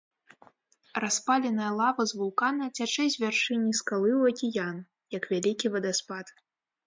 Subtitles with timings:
[1.03, 4.77] Распаленая лава з вулкана цячэ з вяршыні скалы ў акіян,
[5.17, 6.25] як вялікі вадаспад.